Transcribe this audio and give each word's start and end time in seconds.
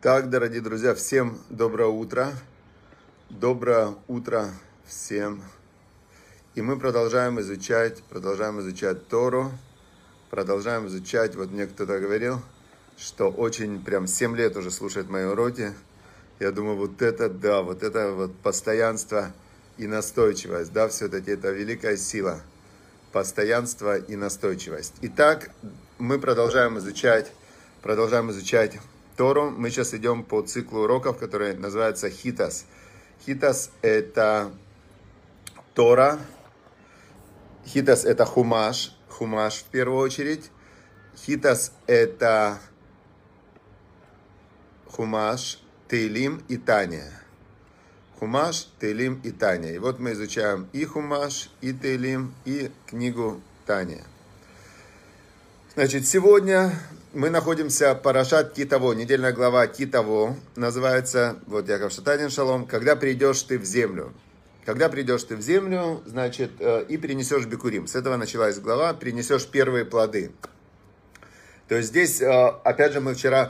Так, 0.00 0.30
дорогие 0.30 0.60
друзья, 0.60 0.94
всем 0.94 1.40
доброе 1.50 1.88
утро. 1.88 2.32
Доброе 3.30 3.96
утро 4.06 4.48
всем. 4.86 5.42
И 6.54 6.62
мы 6.62 6.78
продолжаем 6.78 7.40
изучать, 7.40 8.04
продолжаем 8.04 8.60
изучать 8.60 9.08
Тору, 9.08 9.50
продолжаем 10.30 10.86
изучать, 10.86 11.34
вот 11.34 11.50
мне 11.50 11.66
кто-то 11.66 11.98
говорил, 11.98 12.40
что 12.96 13.28
очень, 13.28 13.82
прям 13.82 14.06
7 14.06 14.36
лет 14.36 14.56
уже 14.56 14.70
слушает 14.70 15.08
мои 15.08 15.24
уроки. 15.24 15.74
Я 16.38 16.52
думаю, 16.52 16.76
вот 16.76 17.02
это, 17.02 17.28
да, 17.28 17.62
вот 17.62 17.82
это 17.82 18.12
вот 18.12 18.32
постоянство 18.36 19.32
и 19.78 19.88
настойчивость, 19.88 20.72
да, 20.72 20.86
все-таки 20.86 21.32
это 21.32 21.50
великая 21.50 21.96
сила. 21.96 22.40
Постоянство 23.10 23.98
и 23.98 24.14
настойчивость. 24.14 24.94
Итак, 25.00 25.50
мы 25.98 26.20
продолжаем 26.20 26.78
изучать, 26.78 27.32
продолжаем 27.82 28.30
изучать 28.30 28.78
Тору. 29.18 29.50
Мы 29.50 29.70
сейчас 29.70 29.94
идем 29.94 30.22
по 30.22 30.42
циклу 30.42 30.82
уроков, 30.82 31.18
который 31.18 31.56
называется 31.56 32.08
Хитас. 32.08 32.66
Хитас– 33.26 33.72
это 33.82 34.52
Тора. 35.74 36.20
Хитас– 37.66 38.04
это 38.06 38.24
хумаш. 38.24 38.96
Хумаш 39.08 39.56
в 39.56 39.64
первую 39.64 39.98
очередь. 39.98 40.52
Хитас– 41.16 41.72
это 41.88 42.60
хумаш, 44.86 45.60
Тейлим 45.88 46.44
и 46.46 46.56
Таня. 46.56 47.10
Хумаш, 48.20 48.68
Тейлим 48.78 49.20
и 49.24 49.32
Таня. 49.32 49.72
И 49.72 49.78
вот 49.78 49.98
мы 49.98 50.12
изучаем 50.12 50.68
и 50.72 50.84
Хумаш, 50.84 51.50
и 51.60 51.72
Тейлим, 51.72 52.34
и 52.44 52.70
книгу 52.86 53.40
Таня. 53.66 54.04
Значит, 55.74 56.06
сегодня 56.06 56.72
мы 57.12 57.30
находимся 57.30 57.94
Парашат 57.94 58.52
Китово, 58.52 58.92
недельная 58.92 59.32
глава 59.32 59.66
Китово, 59.66 60.36
называется, 60.56 61.36
вот 61.46 61.68
Яков 61.68 61.92
Шатанин 61.92 62.30
Шалом, 62.30 62.66
«Когда 62.66 62.96
придешь 62.96 63.42
ты 63.42 63.58
в 63.58 63.64
землю». 63.64 64.12
Когда 64.66 64.90
придешь 64.90 65.24
ты 65.24 65.34
в 65.34 65.40
землю, 65.40 66.02
значит, 66.04 66.50
э, 66.60 66.84
и 66.90 66.98
принесешь 66.98 67.46
бикурим. 67.46 67.86
С 67.86 67.94
этого 67.94 68.18
началась 68.18 68.58
глава, 68.58 68.92
принесешь 68.92 69.46
первые 69.46 69.86
плоды. 69.86 70.30
То 71.68 71.76
есть 71.76 71.88
здесь, 71.88 72.20
э, 72.20 72.26
опять 72.64 72.92
же, 72.92 73.00
мы 73.00 73.14
вчера 73.14 73.48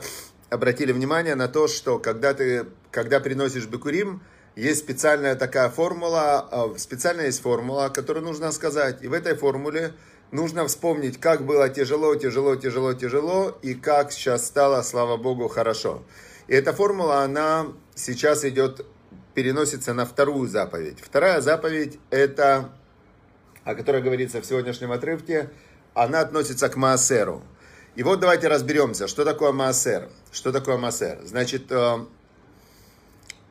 обратили 0.49 0.93
внимание 0.93 1.35
на 1.35 1.49
то, 1.49 1.67
что 1.67 1.99
когда 1.99 2.33
ты, 2.33 2.67
когда 2.89 3.19
приносишь 3.19 3.65
бикурим, 3.65 4.21
есть 4.55 4.79
специальная 4.79 5.35
такая 5.35 5.69
формула, 5.69 6.47
э, 6.49 6.77
специальная 6.77 7.25
есть 7.25 7.41
формула, 7.41 7.89
которую 7.89 8.23
нужно 8.23 8.53
сказать. 8.53 9.03
И 9.03 9.09
в 9.09 9.13
этой 9.13 9.35
формуле 9.35 9.95
нужно 10.31 10.67
вспомнить, 10.67 11.19
как 11.19 11.45
было 11.45 11.69
тяжело, 11.69 12.15
тяжело, 12.15 12.55
тяжело, 12.55 12.93
тяжело, 12.93 13.57
и 13.61 13.73
как 13.73 14.11
сейчас 14.11 14.45
стало, 14.47 14.81
слава 14.81 15.17
Богу, 15.17 15.47
хорошо. 15.47 16.03
И 16.47 16.53
эта 16.53 16.73
формула, 16.73 17.23
она 17.23 17.67
сейчас 17.95 18.43
идет, 18.45 18.85
переносится 19.33 19.93
на 19.93 20.05
вторую 20.05 20.47
заповедь. 20.47 20.99
Вторая 21.01 21.41
заповедь, 21.41 21.99
это, 22.09 22.71
о 23.63 23.75
которой 23.75 24.01
говорится 24.01 24.41
в 24.41 24.45
сегодняшнем 24.45 24.91
отрывке, 24.91 25.49
она 25.93 26.21
относится 26.21 26.69
к 26.69 26.75
Маасеру. 26.75 27.43
И 27.95 28.03
вот 28.03 28.19
давайте 28.19 28.47
разберемся, 28.47 29.07
что 29.07 29.25
такое 29.25 29.51
Маасер. 29.51 30.09
Что 30.31 30.51
такое 30.51 30.77
Маасер? 30.77 31.19
Значит, 31.25 31.71
э, 31.71 32.05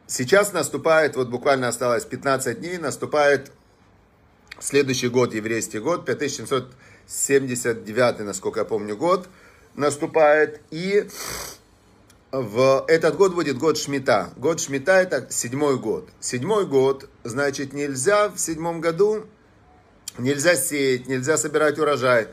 сейчас 0.07 0.53
наступает, 0.53 1.17
вот 1.17 1.29
буквально 1.29 1.69
осталось 1.69 2.05
15 2.05 2.61
дней, 2.61 2.79
наступает 2.79 3.53
Следующий 4.61 5.09
год, 5.09 5.35
еврейский 5.35 5.79
год, 5.79 6.05
5779, 6.05 8.19
насколько 8.21 8.61
я 8.61 8.65
помню, 8.65 8.97
год 8.97 9.29
наступает. 9.77 10.61
И 10.73 11.07
в 12.33 12.85
этот 12.89 13.17
год 13.17 13.35
будет 13.35 13.57
год 13.57 13.79
Шмита. 13.79 14.33
Год 14.37 14.61
Шмита 14.61 14.95
это 14.95 15.29
седьмой 15.31 15.79
год. 15.79 16.09
Седьмой 16.19 16.67
год, 16.67 17.09
значит, 17.23 17.73
нельзя 17.73 18.31
в 18.31 18.39
седьмом 18.39 18.81
году, 18.81 19.27
нельзя 20.19 20.57
сеять, 20.57 21.07
нельзя 21.07 21.37
собирать 21.37 21.79
урожай. 21.79 22.27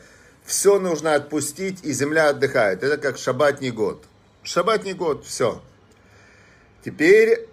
Все 0.43 0.79
нужно 0.79 1.13
отпустить, 1.13 1.83
и 1.83 1.91
земля 1.91 2.29
отдыхает. 2.29 2.81
Это 2.81 2.97
как 2.97 3.19
шабатний 3.19 3.69
год. 3.69 4.03
Шабатний 4.41 4.93
год, 4.93 5.23
все. 5.25 5.61
Теперь 6.83 7.47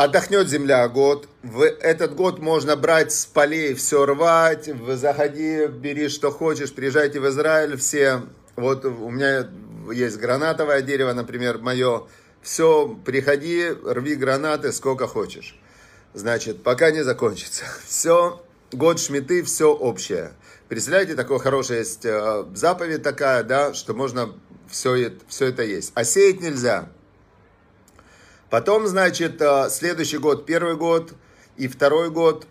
Отдохнет 0.00 0.48
земля 0.48 0.88
год. 0.88 1.28
В 1.42 1.62
этот 1.62 2.14
год 2.14 2.38
можно 2.38 2.74
брать 2.74 3.12
с 3.12 3.26
полей, 3.26 3.74
все 3.74 4.06
рвать. 4.06 4.70
Заходи, 4.96 5.66
бери 5.66 6.08
что 6.08 6.30
хочешь, 6.30 6.72
приезжайте 6.72 7.20
в 7.20 7.28
Израиль 7.28 7.76
все. 7.76 8.22
Вот 8.56 8.86
у 8.86 9.10
меня 9.10 9.50
есть 9.92 10.16
гранатовое 10.16 10.80
дерево, 10.80 11.12
например, 11.12 11.58
мое. 11.58 12.06
Все, 12.40 12.88
приходи, 13.04 13.66
рви 13.84 14.14
гранаты 14.14 14.72
сколько 14.72 15.06
хочешь. 15.06 15.60
Значит, 16.14 16.62
пока 16.62 16.90
не 16.92 17.04
закончится. 17.04 17.66
Все, 17.86 18.42
год 18.72 19.00
шмиты, 19.00 19.42
все 19.42 19.70
общее. 19.70 20.32
Представляете, 20.70 21.14
такое 21.14 21.40
хорошее 21.40 21.80
есть 21.80 22.06
э, 22.06 22.46
заповедь 22.54 23.02
такая, 23.02 23.42
да, 23.42 23.74
что 23.74 23.92
можно 23.92 24.34
все, 24.66 25.12
все 25.28 25.48
это 25.48 25.62
есть. 25.62 25.92
А 25.94 26.04
сеять 26.04 26.40
нельзя. 26.40 26.88
Потом, 28.50 28.88
значит, 28.88 29.40
э, 29.40 29.68
следующий 29.70 30.18
год, 30.18 30.44
первый 30.44 30.76
год 30.76 31.14
и 31.56 31.68
второй 31.68 32.10
год, 32.10 32.46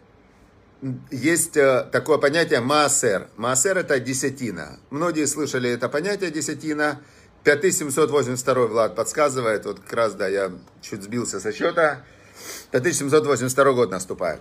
есть 1.11 1.57
э, 1.57 1.87
такое 1.91 2.17
понятие 2.17 2.61
маасер. 2.61 3.27
Маасер 3.35 3.77
это 3.77 3.99
десятина. 3.99 4.79
Многие 4.89 5.25
слышали 5.25 5.69
это 5.69 5.89
понятие 5.89 6.31
десятина. 6.31 7.01
5782 7.43 8.67
Влад 8.67 8.95
подсказывает, 8.95 9.65
вот 9.65 9.79
как 9.79 9.93
раз, 9.93 10.13
да, 10.13 10.27
я 10.27 10.51
чуть 10.81 11.03
сбился 11.03 11.39
со 11.39 11.51
счета. 11.51 12.03
5782 12.71 13.73
год 13.73 13.91
наступает. 13.91 14.39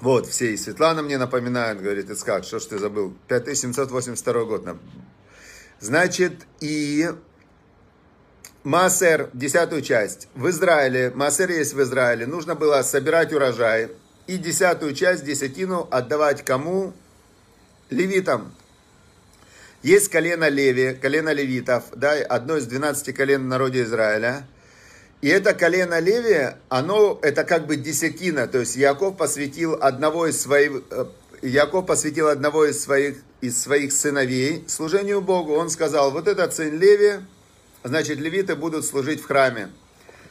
Вот, 0.00 0.26
все, 0.26 0.52
и 0.52 0.56
Светлана 0.56 1.02
мне 1.02 1.16
напоминает, 1.16 1.80
говорит, 1.80 2.10
Ицкак, 2.10 2.44
что 2.44 2.58
ж 2.58 2.66
ты 2.66 2.78
забыл? 2.78 3.16
5782 3.28 4.44
год. 4.44 4.68
Значит, 5.80 6.46
и 6.60 7.08
Маасер, 8.66 9.30
десятую 9.32 9.80
часть, 9.80 10.26
в 10.34 10.50
Израиле, 10.50 11.12
Маасер 11.14 11.52
есть 11.52 11.72
в 11.72 11.80
Израиле, 11.82 12.26
нужно 12.26 12.56
было 12.56 12.82
собирать 12.82 13.32
урожай 13.32 13.92
и 14.26 14.38
десятую 14.38 14.92
часть, 14.92 15.24
десятину 15.24 15.86
отдавать 15.88 16.44
кому? 16.44 16.92
Левитам. 17.90 18.52
Есть 19.84 20.08
колено 20.08 20.48
Леви, 20.48 20.98
колено 21.00 21.32
левитов, 21.32 21.84
да, 21.94 22.14
одно 22.14 22.56
из 22.56 22.66
12 22.66 23.14
колен 23.14 23.44
в 23.44 23.46
народе 23.46 23.84
Израиля. 23.84 24.44
И 25.20 25.28
это 25.28 25.54
колено 25.54 26.00
Леви, 26.00 26.56
оно, 26.68 27.20
это 27.22 27.44
как 27.44 27.68
бы 27.68 27.76
десятина, 27.76 28.48
то 28.48 28.58
есть 28.58 28.74
Яков 28.74 29.16
посвятил 29.16 29.78
одного 29.80 30.26
из 30.26 30.40
своих, 30.40 30.82
э, 30.90 31.04
Яков 31.40 31.86
посвятил 31.86 32.26
одного 32.26 32.64
из 32.64 32.82
своих, 32.82 33.18
из 33.40 33.62
своих 33.62 33.92
сыновей 33.92 34.64
служению 34.66 35.20
Богу. 35.20 35.54
Он 35.54 35.70
сказал, 35.70 36.10
вот 36.10 36.26
этот 36.26 36.52
сын 36.52 36.76
Леви, 36.76 37.20
значит, 37.86 38.18
левиты 38.18 38.54
будут 38.56 38.84
служить 38.84 39.22
в 39.22 39.26
храме. 39.26 39.68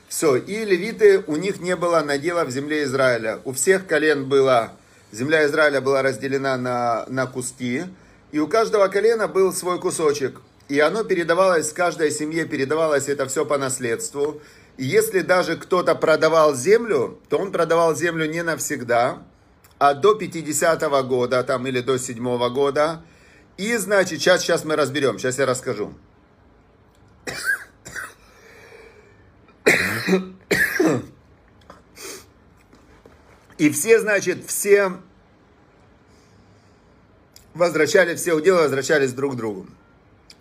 Все, 0.08 0.36
и 0.36 0.66
левиты, 0.66 1.24
у 1.28 1.36
них 1.36 1.60
не 1.60 1.76
было 1.76 2.02
надела 2.02 2.46
в 2.46 2.52
земле 2.52 2.84
Израиля. 2.84 3.40
У 3.44 3.54
всех 3.54 3.88
колен 3.88 4.26
была, 4.26 4.74
земля 5.12 5.46
Израиля 5.46 5.82
была 5.82 6.02
разделена 6.02 6.58
на, 6.58 7.06
на 7.08 7.26
куски, 7.28 7.86
и 8.32 8.40
у 8.40 8.48
каждого 8.48 8.88
колена 8.88 9.28
был 9.28 9.52
свой 9.54 9.80
кусочек. 9.80 10.42
И 10.68 10.80
оно 10.80 11.04
передавалось, 11.04 11.72
каждой 11.74 12.12
семье 12.12 12.46
передавалось 12.46 13.08
это 13.08 13.26
все 13.28 13.46
по 13.46 13.58
наследству. 13.58 14.42
И 14.78 14.86
если 14.86 15.22
даже 15.22 15.56
кто-то 15.58 15.96
продавал 15.96 16.56
землю, 16.56 17.20
то 17.30 17.38
он 17.38 17.52
продавал 17.52 17.96
землю 17.96 18.26
не 18.26 18.44
навсегда, 18.44 19.24
а 19.78 19.94
до 19.94 20.18
50-го 20.18 21.04
года 21.04 21.44
там, 21.44 21.68
или 21.68 21.82
до 21.82 21.98
7 21.98 22.18
-го 22.18 22.50
года. 22.50 23.02
И, 23.58 23.78
значит, 23.78 24.20
сейчас, 24.20 24.42
сейчас 24.42 24.66
мы 24.66 24.76
разберем, 24.76 25.18
сейчас 25.18 25.40
я 25.40 25.46
расскажу. 25.46 25.94
И 33.58 33.70
все, 33.70 34.00
значит, 34.00 34.46
все 34.46 34.94
возвращали, 37.54 38.16
все 38.16 38.34
уделы 38.34 38.64
возвращались 38.64 39.14
друг 39.14 39.34
к 39.34 39.36
другу. 39.36 39.68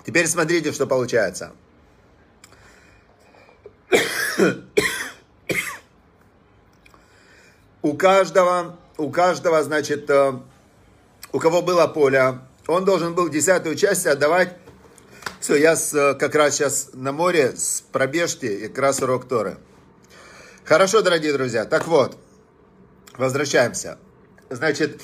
Теперь 0.05 0.26
смотрите, 0.26 0.72
что 0.72 0.87
получается. 0.87 1.52
У 7.82 7.94
каждого, 7.96 8.78
у 8.96 9.11
каждого, 9.11 9.62
значит, 9.62 10.08
э, 10.08 10.32
у 11.32 11.38
кого 11.38 11.62
было 11.62 11.87
поле, 11.87 12.38
он 12.66 12.84
должен 12.84 13.14
был 13.14 13.28
десятую 13.28 13.76
часть 13.76 14.06
отдавать 14.06 14.56
все, 15.44 15.56
я 15.56 15.76
с, 15.76 15.93
э, 15.93 16.14
как 16.14 16.34
раз 16.34 16.55
сейчас 16.55 16.88
на 16.94 17.12
море 17.12 17.55
с 17.55 17.84
пробежки 17.93 18.46
и 18.46 18.69
как 18.69 18.78
раз 18.78 19.02
урок 19.02 19.28
Торы. 19.28 19.58
Хорошо, 20.64 21.02
дорогие 21.02 21.34
друзья. 21.34 21.66
Так 21.66 21.87
вот, 21.87 22.16
возвращаемся. 23.19 23.99
Значит, 24.50 25.00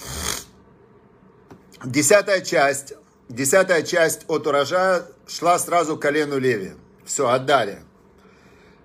десятая 1.85 2.41
часть, 2.41 2.95
десятая 3.29 3.83
часть 3.83 4.25
от 4.29 4.47
урожая 4.47 5.05
шла 5.27 5.59
сразу 5.59 5.97
к 5.97 6.03
колену 6.03 6.39
Леви. 6.39 6.73
Все, 7.05 7.29
отдали. 7.29 7.81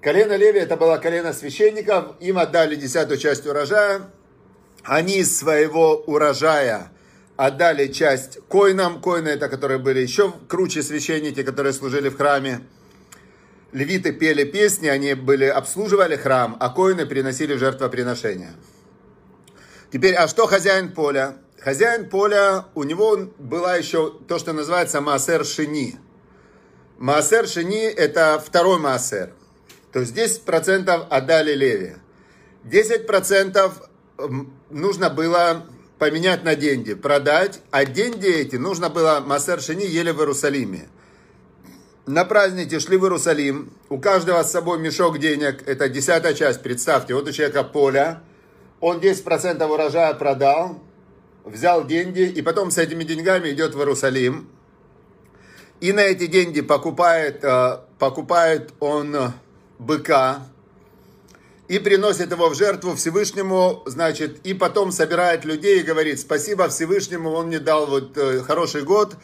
Колено 0.01 0.35
Леви 0.35 0.59
это 0.59 0.77
было 0.77 0.97
колено 0.97 1.33
священников, 1.33 2.15
им 2.19 2.37
отдали 2.37 2.75
десятую 2.75 3.17
часть 3.17 3.45
урожая. 3.47 4.11
Они 4.83 5.17
из 5.17 5.35
своего 5.35 5.95
урожая 5.95 6.91
отдали 7.37 7.87
часть 7.87 8.39
коинам. 8.47 9.01
Коины 9.01 9.29
это, 9.29 9.49
которые 9.49 9.79
были 9.79 9.99
еще 9.99 10.31
круче 10.47 10.83
священники, 10.83 11.41
которые 11.43 11.73
служили 11.73 12.09
в 12.09 12.17
храме. 12.17 12.61
Левиты 13.71 14.13
пели 14.13 14.43
песни, 14.45 14.87
они 14.87 15.15
были, 15.15 15.45
обслуживали 15.45 16.15
храм, 16.15 16.55
а 16.59 16.69
коины 16.69 17.05
приносили 17.05 17.55
жертвоприношения. 17.55 18.53
Теперь, 19.95 20.15
а 20.15 20.27
что 20.27 20.45
хозяин 20.45 20.91
поля? 20.91 21.37
Хозяин 21.57 22.09
поля, 22.09 22.65
у 22.75 22.83
него 22.83 23.17
была 23.37 23.77
еще 23.77 24.11
то, 24.27 24.39
что 24.39 24.51
называется 24.51 24.99
маасер 24.99 25.45
шини. 25.45 25.97
Маасер 26.97 27.47
шини 27.47 27.85
это 27.85 28.43
второй 28.45 28.77
маасер. 28.77 29.31
То 29.93 30.01
есть 30.01 30.13
10% 30.13 31.07
отдали 31.09 31.53
Леве. 31.53 31.99
10% 32.65 33.71
нужно 34.69 35.09
было 35.09 35.65
поменять 35.97 36.43
на 36.43 36.57
деньги, 36.57 36.93
продать, 36.93 37.61
а 37.71 37.85
деньги 37.85 38.27
эти 38.27 38.57
нужно 38.57 38.89
было 38.89 39.23
Масер 39.25 39.61
Шини 39.61 39.85
ели 39.85 40.11
в 40.11 40.19
Иерусалиме. 40.19 40.89
На 42.05 42.25
празднике 42.25 42.81
шли 42.81 42.97
в 42.97 43.05
Иерусалим, 43.05 43.71
у 43.87 43.97
каждого 43.97 44.43
с 44.43 44.51
собой 44.51 44.77
мешок 44.77 45.19
денег, 45.19 45.65
это 45.65 45.87
десятая 45.87 46.33
часть, 46.33 46.61
представьте, 46.61 47.15
вот 47.15 47.29
у 47.29 47.31
человека 47.31 47.63
поля, 47.63 48.23
он 48.85 48.99
10% 48.99 49.65
урожая 49.65 50.13
продал, 50.13 50.79
взял 51.43 51.87
деньги, 51.87 52.21
и 52.21 52.43
потом 52.43 52.69
с 52.69 52.77
этими 52.77 53.03
деньгами 53.03 53.49
идет 53.49 53.73
в 53.73 53.79
Иерусалим, 53.79 54.47
и 55.79 55.91
на 55.91 56.01
эти 56.01 56.27
деньги 56.27 56.61
покупает, 56.61 57.43
э, 57.43 57.79
покупает 57.97 58.73
он 58.79 59.33
быка, 59.79 60.43
и 61.67 61.79
приносит 61.79 62.31
его 62.31 62.47
в 62.49 62.53
жертву 62.53 62.93
Всевышнему, 62.93 63.81
значит, 63.87 64.45
и 64.45 64.53
потом 64.53 64.91
собирает 64.91 65.45
людей 65.45 65.79
и 65.79 65.83
говорит, 65.83 66.19
спасибо 66.19 66.69
Всевышнему, 66.69 67.31
он 67.31 67.47
мне 67.47 67.57
дал 67.57 67.87
вот 67.87 68.15
э, 68.15 68.41
хороший 68.41 68.83
год, 68.83 69.15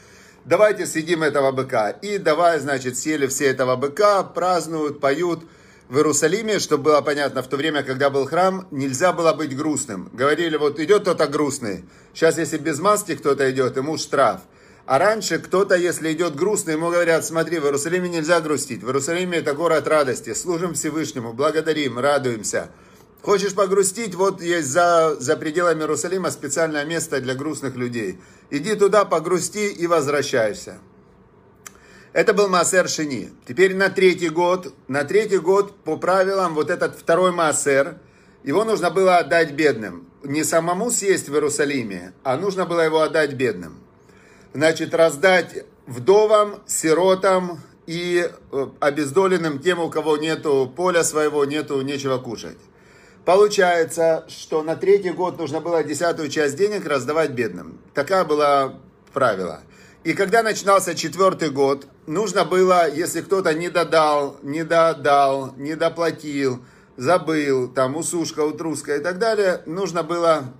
давайте 0.44 0.88
съедим 0.88 1.22
этого 1.22 1.52
быка. 1.52 1.92
И 1.92 2.18
давай, 2.18 2.60
значит, 2.60 2.98
съели 2.98 3.28
все 3.28 3.46
этого 3.46 3.76
быка, 3.76 4.24
празднуют, 4.24 5.00
поют. 5.00 5.44
В 5.92 5.98
Иерусалиме, 5.98 6.60
чтобы 6.60 6.84
было 6.84 7.02
понятно, 7.02 7.44
в 7.44 7.50
то 7.50 7.58
время, 7.58 7.84
когда 7.84 8.10
был 8.10 8.26
храм, 8.26 8.66
нельзя 8.72 9.12
было 9.12 9.34
быть 9.34 9.58
грустным. 9.58 10.10
Говорили, 10.14 10.56
вот 10.56 10.80
идет 10.80 11.02
кто-то 11.02 11.28
грустный. 11.28 11.84
Сейчас, 12.14 12.38
если 12.38 12.58
без 12.60 12.80
маски 12.80 13.14
кто-то 13.14 13.52
идет, 13.52 13.76
ему 13.76 13.98
штраф. 13.98 14.40
А 14.86 15.00
раньше 15.00 15.38
кто-то, 15.38 15.76
если 15.76 16.14
идет 16.14 16.38
грустно, 16.38 16.72
ему 16.72 16.92
говорят, 16.92 17.26
смотри, 17.26 17.60
в 17.60 17.66
Иерусалиме 17.66 18.08
нельзя 18.08 18.40
грустить. 18.40 18.84
В 18.84 18.86
Иерусалиме 18.86 19.40
это 19.40 19.54
город 19.54 19.86
радости. 19.86 20.34
Служим 20.34 20.76
Всевышнему, 20.76 21.34
благодарим, 21.34 22.00
радуемся. 22.00 22.70
Хочешь 23.22 23.54
погрустить, 23.54 24.16
вот 24.16 24.42
есть 24.42 24.70
за, 24.70 25.18
за 25.20 25.36
пределами 25.36 25.82
Иерусалима 25.82 26.32
специальное 26.32 26.86
место 26.86 27.20
для 27.20 27.36
грустных 27.36 27.76
людей. 27.76 28.18
Иди 28.50 28.76
туда, 28.76 29.04
погрусти 29.04 29.68
и 29.68 29.88
возвращайся. 29.88 30.80
Это 32.14 32.34
был 32.34 32.50
Маасер 32.50 32.88
Шини. 32.90 33.30
Теперь 33.48 33.76
на 33.76 33.90
третий 33.90 34.30
год, 34.30 34.74
на 34.88 35.04
третий 35.04 35.38
год 35.38 35.76
по 35.84 35.98
правилам 35.98 36.56
вот 36.56 36.70
этот 36.70 36.98
второй 36.98 37.32
Маасер, 37.32 37.98
его 38.44 38.64
нужно 38.66 38.90
было 38.90 39.18
отдать 39.18 39.52
бедным. 39.52 40.08
Не 40.24 40.44
самому 40.44 40.92
съесть 40.92 41.30
в 41.30 41.34
Иерусалиме, 41.34 42.14
а 42.24 42.38
нужно 42.38 42.66
было 42.66 42.82
его 42.82 43.02
отдать 43.02 43.34
бедным 43.34 43.82
значит, 44.54 44.94
раздать 44.94 45.66
вдовам, 45.88 46.62
сиротам 46.68 47.60
и 47.88 48.30
э, 48.52 48.68
обездоленным 48.80 49.60
тем, 49.60 49.80
у 49.80 49.90
кого 49.90 50.18
нету 50.18 50.72
поля 50.76 51.04
своего, 51.04 51.46
нету 51.46 51.82
нечего 51.82 52.18
кушать. 52.18 52.58
Получается, 53.26 54.26
что 54.28 54.64
на 54.64 54.76
третий 54.76 55.12
год 55.12 55.38
нужно 55.38 55.62
было 55.62 55.84
десятую 55.84 56.30
часть 56.30 56.58
денег 56.58 56.86
раздавать 56.86 57.32
бедным. 57.32 57.80
Такая 57.94 58.26
была 58.26 58.80
правило. 59.14 59.62
И 60.04 60.14
когда 60.14 60.42
начинался 60.42 60.96
четвертый 60.96 61.52
год, 61.52 61.86
нужно 62.08 62.44
было, 62.44 62.90
если 62.90 63.22
кто-то 63.22 63.54
не 63.54 63.70
додал, 63.70 64.38
не 64.42 64.64
додал, 64.64 65.54
не 65.58 65.76
доплатил, 65.76 66.64
забыл, 66.98 67.68
там 67.68 67.96
усушка, 67.96 68.42
утруска 68.42 68.96
и 68.96 69.00
так 69.00 69.20
далее, 69.20 69.62
нужно 69.66 70.02
было 70.02 70.54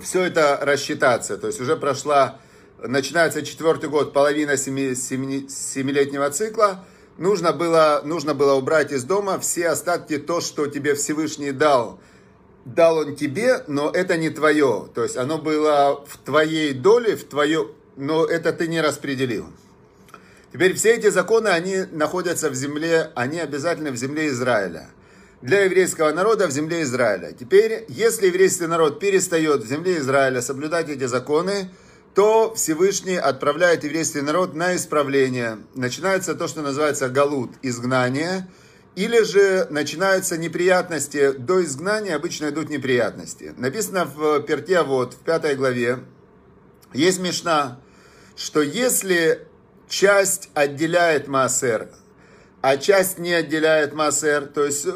все 0.00 0.22
это 0.22 0.58
рассчитаться. 0.62 1.36
То 1.36 1.48
есть 1.48 1.60
уже 1.60 1.76
прошла 1.76 2.40
начинается 2.82 3.42
четвертый 3.42 3.90
год, 3.90 4.12
половина 4.12 4.56
семи, 4.56 4.94
семи, 4.94 5.48
семилетнего 5.48 6.30
цикла, 6.30 6.84
нужно 7.16 7.52
было, 7.52 8.02
нужно 8.04 8.34
было 8.34 8.54
убрать 8.54 8.92
из 8.92 9.04
дома 9.04 9.38
все 9.38 9.68
остатки, 9.68 10.18
то, 10.18 10.40
что 10.40 10.66
тебе 10.66 10.94
Всевышний 10.94 11.52
дал. 11.52 12.00
Дал 12.64 12.98
он 12.98 13.16
тебе, 13.16 13.64
но 13.66 13.90
это 13.90 14.16
не 14.16 14.30
твое. 14.30 14.88
То 14.94 15.02
есть 15.02 15.16
оно 15.16 15.38
было 15.38 16.04
в 16.06 16.18
твоей 16.18 16.74
доле, 16.74 17.16
в 17.16 17.24
твое, 17.24 17.68
но 17.98 18.24
это 18.24 18.52
ты 18.52 18.68
не 18.68 18.80
распределил. 18.80 19.52
Теперь 20.52 20.74
все 20.74 20.94
эти 20.94 21.10
законы, 21.10 21.48
они 21.48 21.84
находятся 21.90 22.48
в 22.48 22.54
земле, 22.54 23.10
они 23.14 23.40
обязательно 23.40 23.90
в 23.90 23.96
земле 23.96 24.28
Израиля. 24.28 24.88
Для 25.42 25.64
еврейского 25.64 26.12
народа 26.12 26.46
в 26.46 26.50
земле 26.50 26.82
Израиля. 26.82 27.32
Теперь, 27.38 27.84
если 27.88 28.26
еврейский 28.26 28.66
народ 28.66 28.98
перестает 28.98 29.62
в 29.62 29.68
земле 29.68 29.98
Израиля 29.98 30.40
соблюдать 30.40 30.88
эти 30.88 31.04
законы, 31.04 31.70
то 32.14 32.54
Всевышний 32.54 33.16
отправляет 33.16 33.84
еврейский 33.84 34.22
народ 34.22 34.54
на 34.54 34.74
исправление. 34.74 35.58
Начинается 35.74 36.34
то, 36.34 36.48
что 36.48 36.62
называется 36.62 37.08
галут, 37.08 37.52
изгнание, 37.62 38.48
или 38.96 39.22
же 39.22 39.68
начинаются 39.70 40.38
неприятности. 40.38 41.32
До 41.32 41.62
изгнания 41.62 42.16
обычно 42.16 42.48
идут 42.48 42.68
неприятности. 42.70 43.54
Написано 43.56 44.06
в 44.06 44.40
Перте, 44.40 44.82
вот, 44.82 45.14
в 45.14 45.18
пятой 45.18 45.54
главе, 45.54 45.98
есть 46.92 47.20
мешна, 47.20 47.78
что 48.38 48.62
если 48.62 49.46
часть 49.88 50.48
отделяет 50.54 51.26
массер, 51.26 51.88
а 52.60 52.76
часть 52.76 53.18
не 53.18 53.32
отделяет 53.32 53.94
массер, 53.94 54.46
то 54.46 54.64
есть 54.64 54.86
э, 54.86 54.92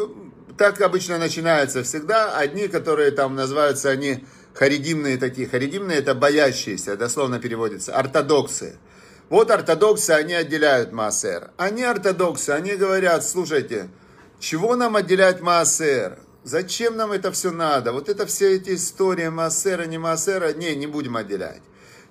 так 0.56 0.80
обычно 0.80 1.18
начинается 1.18 1.82
всегда. 1.82 2.36
Одни, 2.38 2.68
которые 2.68 3.10
там 3.10 3.34
называются, 3.34 3.90
они 3.90 4.24
харидимные 4.54 5.18
такие. 5.18 5.48
Харидимные 5.48 5.98
это 5.98 6.14
боящиеся, 6.14 6.96
дословно 6.96 7.40
переводится, 7.40 7.96
ортодоксы. 7.96 8.76
Вот 9.28 9.50
ортодоксы, 9.50 10.10
они 10.10 10.34
отделяют 10.34 10.92
Маасер. 10.92 11.50
Они 11.56 11.82
ортодоксы, 11.82 12.50
они 12.50 12.76
говорят, 12.76 13.24
слушайте, 13.24 13.88
чего 14.38 14.76
нам 14.76 14.94
отделять 14.94 15.40
Маасер? 15.40 16.18
Зачем 16.44 16.96
нам 16.96 17.10
это 17.10 17.32
все 17.32 17.50
надо? 17.50 17.92
Вот 17.92 18.08
это 18.08 18.26
все 18.26 18.54
эти 18.54 18.74
истории 18.74 19.28
Маасера, 19.28 19.84
не 19.84 19.98
Маасера, 19.98 20.52
не, 20.52 20.76
не 20.76 20.86
будем 20.86 21.16
отделять. 21.16 21.62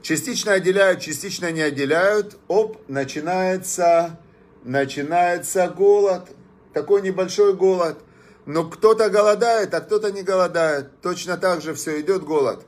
Частично 0.01 0.53
отделяют, 0.53 1.01
частично 1.01 1.51
не 1.51 1.61
отделяют. 1.61 2.37
Оп, 2.47 2.77
начинается, 2.87 4.19
начинается 4.63 5.67
голод. 5.67 6.29
Такой 6.73 7.01
небольшой 7.01 7.53
голод– 7.53 7.97
но 8.45 8.65
кто-то 8.65 9.09
голодает, 9.09 9.73
а 9.73 9.81
кто-то 9.81 10.11
не 10.11 10.23
голодает. 10.23 10.99
Точно 11.01 11.37
так 11.37 11.61
же 11.61 11.73
все 11.73 12.01
идет 12.01 12.23
голод. 12.23 12.65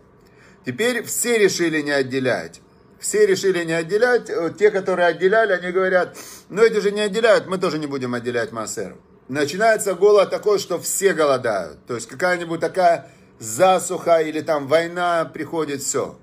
Теперь 0.65 1.03
все 1.03 1.37
решили 1.37 1.81
не 1.81 1.91
отделять. 1.91 2.61
Все 2.99 3.25
решили 3.25 3.65
не 3.65 3.73
отделять. 3.73 4.29
Э, 4.29 4.53
те, 4.57 4.71
которые 4.71 5.07
отделяли, 5.07 5.51
они 5.51 5.71
говорят, 5.71 6.15
ну 6.49 6.61
эти 6.61 6.79
же 6.79 6.91
не 6.91 7.01
отделяют, 7.01 7.47
мы 7.47 7.57
тоже 7.57 7.79
не 7.79 7.87
будем 7.87 8.13
отделять 8.13 8.51
массер. 8.51 8.95
Начинается 9.27 9.93
голод 9.93 10.29
такой, 10.29 10.59
что 10.59 10.79
все 10.79 11.13
голодают. 11.13 11.85
То 11.85 11.95
есть 11.95 12.07
какая-нибудь 12.07 12.59
такая 12.59 13.11
засуха 13.39 14.21
или 14.21 14.41
там 14.41 14.67
война 14.67 15.25
приходит, 15.25 15.81
все. 15.81 16.17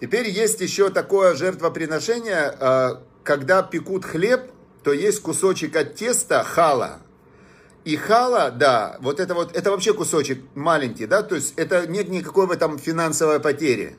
Теперь 0.00 0.28
есть 0.28 0.60
еще 0.60 0.88
такое 0.90 1.34
жертвоприношение, 1.34 2.56
э, 2.58 2.90
когда 3.22 3.62
пекут 3.62 4.04
хлеб, 4.04 4.50
то 4.82 4.92
есть 4.92 5.20
кусочек 5.20 5.76
от 5.76 5.94
теста, 5.94 6.42
хала, 6.42 7.00
и 7.84 7.96
хала, 7.96 8.50
да, 8.50 8.96
вот 9.00 9.20
это 9.20 9.34
вот, 9.34 9.54
это 9.54 9.70
вообще 9.70 9.92
кусочек 9.92 10.42
маленький, 10.54 11.06
да, 11.06 11.22
то 11.22 11.34
есть 11.34 11.52
это 11.56 11.86
нет 11.86 12.08
никакой 12.08 12.46
в 12.46 12.50
этом 12.50 12.78
финансовой 12.78 13.40
потери. 13.40 13.96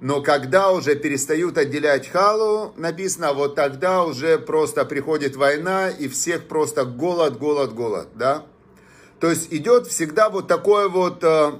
Но 0.00 0.20
когда 0.20 0.72
уже 0.72 0.94
перестают 0.94 1.56
отделять 1.56 2.06
халу, 2.08 2.74
написано, 2.76 3.32
вот 3.32 3.54
тогда 3.54 4.04
уже 4.04 4.38
просто 4.38 4.84
приходит 4.84 5.36
война, 5.36 5.88
и 5.88 6.08
всех 6.08 6.46
просто 6.48 6.84
голод, 6.84 7.38
голод, 7.38 7.72
голод, 7.72 8.08
да. 8.14 8.44
То 9.20 9.30
есть 9.30 9.50
идет 9.50 9.86
всегда 9.86 10.28
вот 10.28 10.48
такое 10.48 10.90
вот, 10.90 11.24
э, 11.24 11.52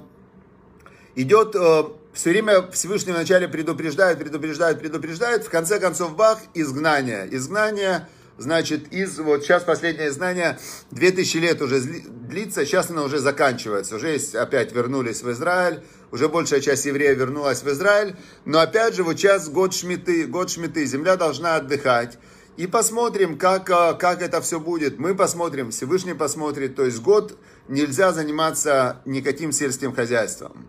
идет 1.15 1.55
э, 1.55 1.85
все 2.17 2.31
время 2.31 2.67
Всевышний 2.71 3.13
вначале 3.13 3.47
предупреждает, 3.47 4.17
предупреждает, 4.17 4.79
предупреждает, 4.79 5.45
в 5.45 5.49
конце 5.51 5.79
концов, 5.79 6.15
бах, 6.15 6.39
изгнание. 6.55 7.27
Изгнание 7.29 8.07
значит, 8.39 8.91
из, 8.91 9.19
вот 9.19 9.43
сейчас 9.43 9.63
последнее 9.63 10.11
знание, 10.11 10.57
2000 10.89 11.37
лет 11.37 11.61
уже 11.61 11.79
длится, 11.79 12.65
сейчас 12.65 12.89
оно 12.89 13.03
уже 13.05 13.19
заканчивается, 13.19 13.97
уже 13.97 14.09
есть, 14.09 14.33
опять 14.33 14.73
вернулись 14.73 15.21
в 15.21 15.31
Израиль, 15.31 15.83
уже 16.11 16.27
большая 16.27 16.59
часть 16.59 16.85
евреев 16.85 17.19
вернулась 17.19 17.61
в 17.61 17.69
Израиль, 17.69 18.15
но 18.45 18.59
опять 18.61 18.95
же, 18.95 19.03
вот 19.03 19.17
сейчас 19.17 19.47
год 19.47 19.75
Шмиты, 19.75 20.25
год 20.25 20.49
Шмиты, 20.49 20.85
земля 20.85 21.17
должна 21.17 21.55
отдыхать, 21.55 22.17
и 22.57 22.65
посмотрим, 22.65 23.37
как, 23.37 23.69
э, 23.69 23.93
как 23.93 24.23
это 24.23 24.41
все 24.41 24.59
будет. 24.59 24.97
Мы 24.97 25.13
посмотрим, 25.13 25.69
Всевышний 25.69 26.15
посмотрит. 26.15 26.75
То 26.75 26.85
есть 26.85 26.99
год 27.03 27.37
нельзя 27.67 28.11
заниматься 28.11 29.03
никаким 29.05 29.51
сельским 29.51 29.93
хозяйством. 29.93 30.65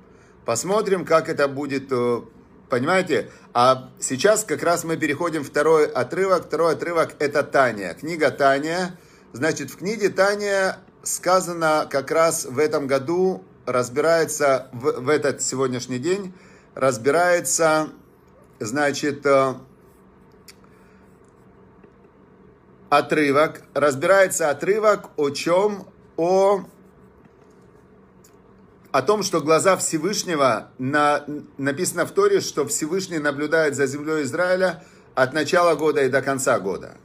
Посмотрим, 0.48 1.04
как 1.04 1.28
это 1.28 1.46
будет, 1.46 1.92
э, 1.92 2.22
понимаете? 2.70 3.30
А 3.52 3.90
сейчас 4.00 4.44
как 4.44 4.62
раз 4.62 4.82
мы 4.82 4.96
переходим 4.96 5.44
второй 5.44 5.86
отрывок. 5.86 6.46
Второй 6.46 6.72
отрывок 6.72 7.16
это 7.18 7.42
Таня. 7.42 7.92
Книга 7.92 8.30
Таня. 8.30 8.98
Значит, 9.34 9.68
в 9.68 9.76
книге 9.76 10.08
Таня 10.08 10.78
сказано 11.02 11.86
как 11.90 12.10
раз 12.10 12.46
в 12.46 12.58
этом 12.58 12.86
году 12.86 13.44
разбирается, 13.66 14.68
в, 14.72 15.02
в 15.02 15.10
этот 15.10 15.42
сегодняшний 15.42 15.98
день 15.98 16.32
разбирается, 16.74 17.90
значит, 18.58 19.26
э, 19.26 19.52
отрывок, 22.88 23.60
разбирается 23.74 24.48
отрывок 24.48 25.10
о 25.18 25.28
чем? 25.28 25.86
О, 26.16 26.64
о 28.90 29.02
том, 29.02 29.22
что 29.22 29.40
глаза 29.40 29.76
Всевышнего, 29.76 30.68
на, 30.78 31.24
написано 31.58 32.06
в 32.06 32.12
Торе, 32.12 32.40
что 32.40 32.66
Всевышний 32.66 33.18
наблюдает 33.18 33.74
за 33.74 33.86
землей 33.86 34.22
Израиля 34.22 34.82
от 35.14 35.32
начала 35.32 35.74
года 35.74 36.04
и 36.04 36.08
до 36.08 36.22
конца 36.22 36.58
года. 36.58 36.96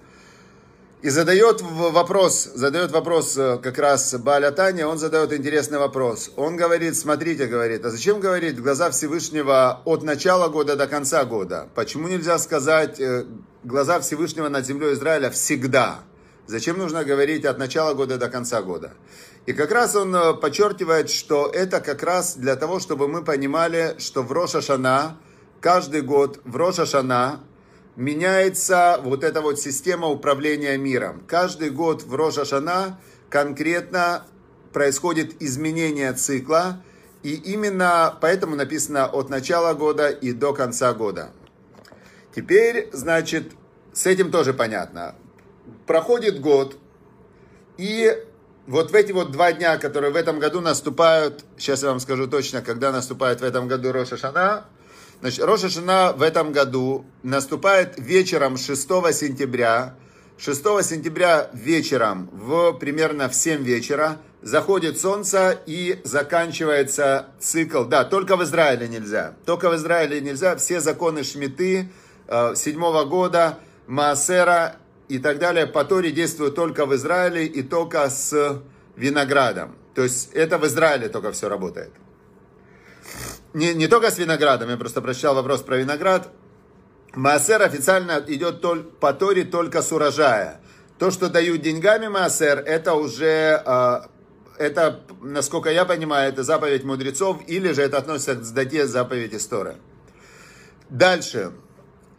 И 1.01 1.09
задает 1.09 1.61
вопрос, 1.61 2.49
задает 2.55 2.91
вопрос 2.91 3.37
э, 3.37 3.59
как 3.61 3.77
раз 3.77 4.15
Баля 4.15 4.51
Таня, 4.51 4.87
он 4.87 4.97
задает 4.97 5.33
интересный 5.33 5.77
вопрос. 5.77 6.31
Он 6.37 6.55
говорит, 6.55 6.95
смотрите, 6.95 7.45
говорит, 7.47 7.83
а 7.83 7.89
зачем 7.89 8.21
говорить 8.21 8.57
глаза 8.57 8.89
Всевышнего 8.89 9.81
от 9.83 10.03
начала 10.03 10.47
года 10.47 10.77
до 10.77 10.87
конца 10.87 11.25
года? 11.25 11.67
Почему 11.75 12.07
нельзя 12.07 12.39
сказать 12.39 13.01
э, 13.01 13.25
глаза 13.65 13.99
Всевышнего 13.99 14.47
над 14.47 14.65
землей 14.65 14.93
Израиля 14.93 15.29
всегда? 15.29 15.99
Зачем 16.47 16.77
нужно 16.77 17.03
говорить 17.03 17.43
от 17.43 17.57
начала 17.57 17.93
года 17.93 18.17
до 18.17 18.29
конца 18.29 18.61
года? 18.61 18.93
И 19.45 19.53
как 19.53 19.71
раз 19.71 19.95
он 19.95 20.15
э, 20.15 20.33
подчеркивает, 20.35 21.09
что 21.09 21.47
это 21.47 21.81
как 21.81 22.01
раз 22.03 22.35
для 22.37 22.55
того, 22.55 22.79
чтобы 22.79 23.07
мы 23.07 23.23
понимали, 23.23 23.95
что 23.99 24.23
в 24.23 24.31
Роша 24.31 24.61
Шана, 24.61 25.17
каждый 25.59 26.01
год 26.01 26.39
в 26.45 26.55
Роша 26.55 26.85
Шана 26.85 27.41
меняется 27.95 28.99
вот 29.03 29.23
эта 29.23 29.41
вот 29.41 29.59
система 29.59 30.07
управления 30.07 30.77
миром. 30.77 31.23
Каждый 31.27 31.69
год 31.69 32.03
в 32.03 32.15
Рожа 32.15 32.45
конкретно 33.29 34.25
происходит 34.71 35.41
изменение 35.41 36.13
цикла, 36.13 36.81
и 37.21 37.33
именно 37.33 38.17
поэтому 38.19 38.55
написано 38.55 39.07
от 39.07 39.29
начала 39.29 39.73
года 39.73 40.09
и 40.09 40.33
до 40.33 40.53
конца 40.53 40.93
года. 40.93 41.31
Теперь, 42.35 42.89
значит, 42.91 43.51
с 43.93 44.05
этим 44.07 44.31
тоже 44.31 44.53
понятно. 44.53 45.15
Проходит 45.85 46.41
год, 46.41 46.77
и 47.77 48.17
вот 48.67 48.91
в 48.91 48.95
эти 48.95 49.11
вот 49.11 49.31
два 49.31 49.51
дня, 49.51 49.77
которые 49.77 50.11
в 50.11 50.15
этом 50.15 50.39
году 50.39 50.61
наступают, 50.61 51.43
сейчас 51.57 51.83
я 51.83 51.89
вам 51.89 51.99
скажу 51.99 52.27
точно, 52.27 52.61
когда 52.61 52.91
наступает 52.91 53.41
в 53.41 53.43
этом 53.43 53.67
году 53.67 53.91
Роша 53.91 54.17
Шана, 54.17 54.65
Значит, 55.23 55.45
Роша 55.45 55.69
Шана 55.69 56.11
в 56.11 56.21
этом 56.21 56.51
году 56.51 57.05
наступает 57.23 57.93
вечером 57.97 58.57
6 58.57 58.81
сентября. 59.13 59.95
6 60.37 60.61
сентября 60.83 61.49
вечером, 61.53 62.29
в 62.33 62.73
примерно 62.73 63.29
в 63.29 63.33
7 63.33 63.63
вечера, 63.63 64.17
заходит 64.41 64.99
солнце 64.99 65.57
и 65.65 66.01
заканчивается 66.03 67.27
цикл. 67.39 67.85
Да, 67.85 68.03
только 68.03 68.35
в 68.35 68.43
Израиле 68.43 68.89
нельзя. 68.89 69.35
Только 69.45 69.69
в 69.69 69.75
Израиле 69.77 70.19
нельзя. 70.19 70.57
Все 70.57 70.81
законы 70.81 71.23
Шмиты 71.23 71.89
э, 72.27 72.53
седьмого 72.57 73.05
года, 73.05 73.59
Маасера 73.87 74.75
и 75.09 75.19
так 75.19 75.39
далее 75.39 75.67
по 75.67 75.83
Торе 75.83 76.11
действуют 76.11 76.55
только 76.55 76.85
в 76.85 76.95
Израиле 76.95 77.45
и 77.45 77.61
только 77.61 78.09
с 78.09 78.61
виноградом. 78.95 79.75
То 79.95 80.03
есть 80.03 80.31
это 80.33 80.57
в 80.57 80.65
Израиле 80.65 81.09
только 81.09 81.31
все 81.31 81.49
работает 81.49 81.91
не, 83.53 83.73
не 83.73 83.87
только 83.87 84.11
с 84.11 84.17
виноградом, 84.17 84.69
я 84.69 84.77
просто 84.77 85.01
прочитал 85.01 85.35
вопрос 85.35 85.61
про 85.61 85.77
виноград. 85.77 86.29
Маасер 87.13 87.61
официально 87.61 88.23
идет 88.27 88.61
по 88.99 89.13
Торе 89.13 89.43
только 89.43 89.81
с 89.81 89.91
урожая. 89.91 90.59
То, 90.97 91.11
что 91.11 91.29
дают 91.29 91.61
деньгами 91.61 92.07
Маасер, 92.07 92.59
это 92.59 92.95
уже, 92.95 93.61
а, 93.65 94.09
это, 94.57 95.01
насколько 95.21 95.69
я 95.69 95.85
понимаю, 95.85 96.29
это 96.29 96.43
заповедь 96.43 96.83
мудрецов, 96.83 97.41
или 97.47 97.71
же 97.71 97.83
это 97.83 97.97
относится 97.97 98.35
к 98.35 98.43
сдате 98.43 98.87
заповеди 98.87 99.37
Торы. 99.37 99.75
Дальше. 100.89 101.51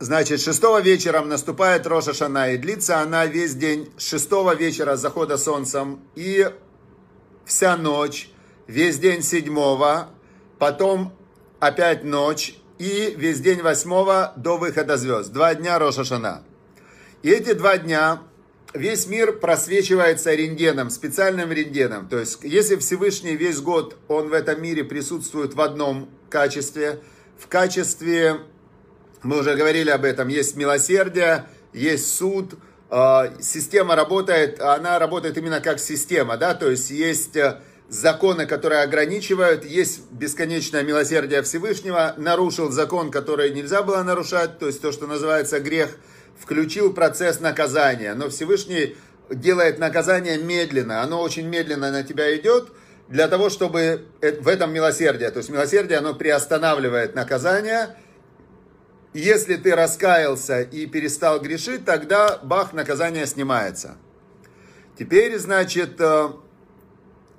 Значит, 0.00 0.40
шестого 0.40 0.80
вечером 0.80 1.28
наступает 1.28 1.86
Роша 1.86 2.12
Шана, 2.12 2.52
и 2.52 2.58
длится 2.58 3.00
она 3.00 3.26
весь 3.26 3.54
день 3.54 3.92
шестого 3.96 4.54
вечера 4.54 4.96
захода 4.96 5.38
солнцем, 5.38 6.00
и 6.16 6.50
вся 7.44 7.76
ночь, 7.76 8.28
весь 8.66 8.98
день 8.98 9.22
седьмого, 9.22 10.08
потом 10.58 11.12
опять 11.60 12.02
ночь 12.02 12.56
и 12.78 13.14
весь 13.16 13.40
день 13.40 13.62
восьмого 13.62 14.32
до 14.36 14.56
выхода 14.56 14.96
звезд. 14.96 15.32
Два 15.32 15.54
дня 15.54 15.78
Роша 15.78 16.02
Шана. 16.02 16.42
И 17.22 17.30
эти 17.30 17.52
два 17.52 17.78
дня 17.78 18.20
весь 18.74 19.06
мир 19.06 19.32
просвечивается 19.38 20.34
рентгеном, 20.34 20.90
специальным 20.90 21.52
рентгеном. 21.52 22.08
То 22.08 22.18
есть, 22.18 22.40
если 22.42 22.74
Всевышний 22.76 23.36
весь 23.36 23.60
год, 23.60 23.96
он 24.08 24.28
в 24.28 24.32
этом 24.32 24.60
мире 24.60 24.82
присутствует 24.82 25.54
в 25.54 25.60
одном 25.60 26.10
качестве, 26.28 27.00
в 27.38 27.46
качестве, 27.46 28.40
мы 29.24 29.38
уже 29.38 29.56
говорили 29.56 29.90
об 29.90 30.04
этом, 30.04 30.28
есть 30.28 30.54
милосердие, 30.54 31.46
есть 31.72 32.14
суд, 32.14 32.54
а, 32.90 33.32
система 33.40 33.96
работает, 33.96 34.60
она 34.60 34.98
работает 34.98 35.36
именно 35.38 35.60
как 35.60 35.80
система, 35.80 36.36
да, 36.36 36.54
то 36.54 36.70
есть 36.70 36.90
есть 36.90 37.34
э, 37.34 37.58
законы, 37.88 38.46
которые 38.46 38.82
ограничивают, 38.82 39.64
есть 39.64 40.10
бесконечное 40.12 40.82
милосердие 40.82 41.42
Всевышнего, 41.42 42.14
нарушил 42.18 42.70
закон, 42.70 43.10
который 43.10 43.50
нельзя 43.50 43.82
было 43.82 44.02
нарушать, 44.02 44.58
то 44.58 44.66
есть 44.66 44.80
то, 44.80 44.92
что 44.92 45.06
называется 45.06 45.58
грех, 45.58 45.96
включил 46.38 46.92
процесс 46.92 47.40
наказания. 47.40 48.14
Но 48.14 48.28
Всевышний 48.28 48.96
делает 49.30 49.78
наказание 49.78 50.38
медленно, 50.38 51.02
оно 51.02 51.20
очень 51.20 51.48
медленно 51.48 51.90
на 51.90 52.02
тебя 52.02 52.36
идет, 52.36 52.68
для 53.08 53.28
того, 53.28 53.50
чтобы 53.50 54.04
в 54.20 54.48
этом 54.48 54.72
милосердие, 54.72 55.30
то 55.30 55.38
есть 55.38 55.50
милосердие, 55.50 55.98
оно 55.98 56.14
приостанавливает 56.14 57.14
наказание, 57.14 57.96
если 59.14 59.56
ты 59.56 59.74
раскаялся 59.74 60.60
и 60.60 60.86
перестал 60.86 61.40
грешить, 61.40 61.84
тогда 61.84 62.38
бах, 62.42 62.72
наказание 62.72 63.26
снимается. 63.26 63.96
Теперь, 64.98 65.38
значит, 65.38 66.00
э, 66.00 66.28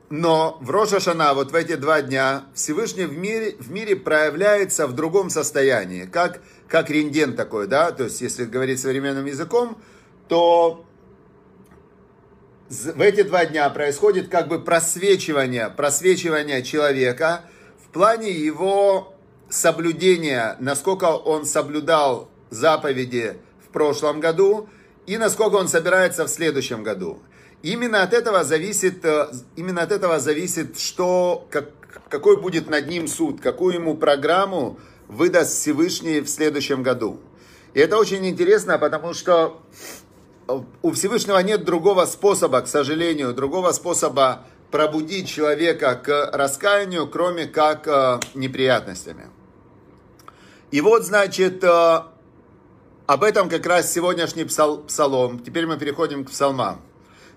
но 0.09 0.57
в 0.61 0.69
Рошашана, 0.69 1.33
вот 1.33 1.51
в 1.51 1.55
эти 1.55 1.75
два 1.75 2.01
дня, 2.01 2.45
Всевышний 2.53 3.05
в 3.05 3.17
мире, 3.17 3.55
в 3.59 3.71
мире 3.71 3.95
проявляется 3.95 4.87
в 4.87 4.93
другом 4.93 5.29
состоянии, 5.29 6.05
как, 6.05 6.41
как 6.67 6.89
рентген 6.89 7.35
такой, 7.35 7.67
да, 7.67 7.91
то 7.91 8.05
есть 8.05 8.21
если 8.21 8.45
говорить 8.45 8.79
современным 8.79 9.25
языком, 9.25 9.77
то 10.27 10.85
в 12.69 13.01
эти 13.01 13.23
два 13.23 13.45
дня 13.45 13.69
происходит 13.69 14.29
как 14.29 14.47
бы 14.47 14.59
просвечивание, 14.59 15.69
просвечивание 15.69 16.63
человека 16.63 17.41
в 17.83 17.89
плане 17.89 18.31
его 18.31 19.14
соблюдения, 19.55 20.55
насколько 20.59 21.05
он 21.05 21.45
соблюдал 21.45 22.29
заповеди 22.49 23.37
в 23.65 23.71
прошлом 23.71 24.19
году 24.19 24.69
и 25.05 25.17
насколько 25.17 25.55
он 25.55 25.67
собирается 25.67 26.25
в 26.25 26.29
следующем 26.29 26.83
году. 26.83 27.19
Именно 27.61 28.03
от 28.03 28.13
этого 28.13 28.43
зависит, 28.43 29.03
э, 29.05 29.27
именно 29.55 29.81
от 29.81 29.91
этого 29.91 30.19
зависит, 30.19 30.79
что, 30.79 31.47
как, 31.49 31.69
какой 32.09 32.37
будет 32.39 32.69
над 32.69 32.87
ним 32.87 33.07
суд, 33.07 33.41
какую 33.41 33.75
ему 33.75 33.95
программу 33.95 34.77
выдаст 35.07 35.53
Всевышний 35.53 36.19
в 36.19 36.27
следующем 36.27 36.83
году. 36.83 37.19
И 37.73 37.79
это 37.79 37.97
очень 37.97 38.25
интересно, 38.27 38.77
потому 38.77 39.13
что 39.13 39.61
у 40.81 40.91
Всевышнего 40.91 41.39
нет 41.39 41.65
другого 41.65 42.05
способа, 42.05 42.61
к 42.61 42.67
сожалению, 42.67 43.33
другого 43.33 43.71
способа 43.71 44.45
пробудить 44.71 45.27
человека 45.27 45.95
к 45.95 46.29
раскаянию, 46.33 47.07
кроме 47.07 47.45
как 47.45 47.87
э, 47.87 48.19
неприятностями. 48.33 49.27
И 50.71 50.81
вот, 50.81 51.05
значит, 51.05 51.63
э, 51.63 51.99
об 53.07 53.23
этом 53.23 53.49
как 53.49 53.65
раз 53.65 53.91
сегодняшний 53.93 54.45
псал, 54.45 54.79
псалом. 54.83 55.39
Теперь 55.39 55.67
мы 55.67 55.77
переходим 55.77 56.25
к 56.25 56.31
псалмам. 56.31 56.81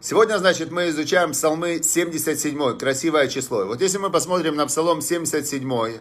Сегодня, 0.00 0.38
значит, 0.38 0.70
мы 0.70 0.88
изучаем 0.90 1.32
псалмы 1.32 1.82
77, 1.82 2.78
красивое 2.78 3.28
число. 3.28 3.64
Вот 3.66 3.80
если 3.80 3.99
мы 3.99 4.11
посмотрим 4.11 4.56
на 4.56 4.66
псалом 4.66 5.00
77, 5.00 6.00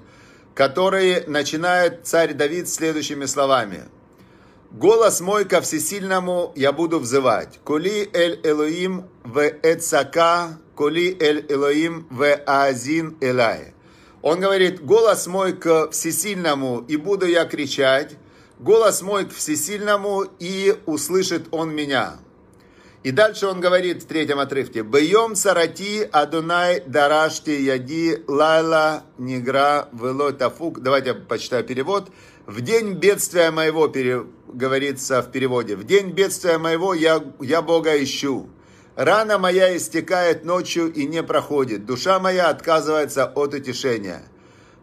который 0.57 1.23
начинает 1.27 2.07
царь 2.07 2.33
Давид 2.33 2.67
следующими 2.67 3.25
словами. 3.25 3.83
«Голос 4.71 5.21
мой 5.21 5.45
ко 5.45 5.61
всесильному 5.61 6.51
я 6.55 6.71
буду 6.71 6.99
взывать. 6.99 7.59
Коли 7.63 8.09
эль 8.11 8.39
Элоим 8.43 9.05
в 9.23 9.39
Эцака, 9.63 10.57
коли 10.75 11.15
эль 11.19 11.45
Элоим 11.47 12.07
в 12.09 12.23
Аазин 12.47 13.17
Элай». 13.21 13.75
Он 14.27 14.41
говорит, 14.41 14.83
голос 14.83 15.25
мой 15.25 15.53
к 15.53 15.89
всесильному, 15.91 16.83
и 16.89 16.97
буду 16.97 17.25
я 17.25 17.45
кричать, 17.45 18.17
голос 18.59 19.01
мой 19.01 19.23
к 19.23 19.31
всесильному, 19.31 20.25
и 20.37 20.75
услышит 20.85 21.45
он 21.51 21.73
меня. 21.73 22.17
И 23.03 23.11
дальше 23.11 23.47
он 23.47 23.61
говорит 23.61 24.03
в 24.03 24.05
третьем 24.05 24.39
отрывке. 24.39 24.81
Бьем 24.81 25.33
сарати 25.33 26.09
адунай 26.11 26.83
дарашти 26.85 27.51
яди 27.51 28.21
лайла 28.27 29.03
нигра 29.17 29.87
вело 29.93 30.33
тафук. 30.33 30.81
Давайте 30.81 31.11
я 31.11 31.15
почитаю 31.15 31.63
перевод. 31.63 32.09
В 32.45 32.59
день 32.59 32.95
бедствия 32.95 33.49
моего, 33.51 33.89
говорится 34.49 35.21
в 35.21 35.31
переводе, 35.31 35.77
в 35.77 35.85
день 35.85 36.11
бедствия 36.11 36.57
моего 36.57 36.93
я, 36.93 37.23
я 37.39 37.61
Бога 37.61 38.03
ищу. 38.03 38.49
Рана 38.97 39.37
моя 39.37 39.77
истекает 39.77 40.43
ночью 40.43 40.91
и 40.91 41.05
не 41.05 41.21
проходит. 41.21 41.85
Душа 41.85 42.19
моя 42.19 42.49
отказывается 42.49 43.25
от 43.25 43.53
утешения. 43.53 44.23